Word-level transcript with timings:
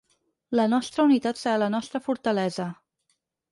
La 0.59 0.65
nostra 0.71 1.05
unitat 1.09 1.41
serà 1.43 1.61
la 1.65 1.69
nostra 1.75 2.03
fortalesa. 2.09 2.69